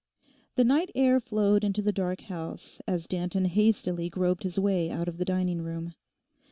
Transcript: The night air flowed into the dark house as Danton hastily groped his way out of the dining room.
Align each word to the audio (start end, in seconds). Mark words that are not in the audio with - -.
The 0.55 0.63
night 0.63 0.89
air 0.95 1.19
flowed 1.19 1.63
into 1.63 1.83
the 1.83 1.91
dark 1.91 2.21
house 2.21 2.81
as 2.87 3.05
Danton 3.05 3.45
hastily 3.45 4.09
groped 4.09 4.41
his 4.41 4.57
way 4.59 4.89
out 4.89 5.07
of 5.07 5.19
the 5.19 5.25
dining 5.25 5.61
room. 5.61 5.93